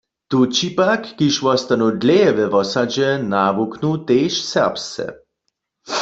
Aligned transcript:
Tući 0.29 0.67
pak, 0.77 1.01
kiž 1.17 1.35
wostanu 1.45 1.87
dlěje 2.01 2.29
we 2.37 2.45
wosadźe, 2.53 3.09
nawuknu 3.31 3.91
tež 4.07 4.33
serbsce. 4.51 5.05